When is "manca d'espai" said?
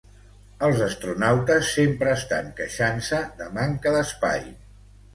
3.63-4.47